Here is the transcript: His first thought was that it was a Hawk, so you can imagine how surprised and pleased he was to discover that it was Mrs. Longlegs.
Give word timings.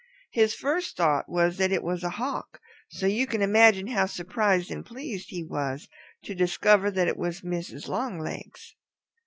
His 0.31 0.55
first 0.55 0.97
thought 0.97 1.29
was 1.29 1.57
that 1.57 1.71
it 1.71 1.83
was 1.83 2.03
a 2.03 2.09
Hawk, 2.09 2.59
so 2.89 3.05
you 3.05 3.27
can 3.27 3.43
imagine 3.43 3.85
how 3.85 4.07
surprised 4.07 4.71
and 4.71 4.83
pleased 4.83 5.27
he 5.29 5.43
was 5.43 5.87
to 6.23 6.33
discover 6.33 6.89
that 6.89 7.07
it 7.07 7.17
was 7.17 7.41
Mrs. 7.41 7.87
Longlegs. 7.87 8.73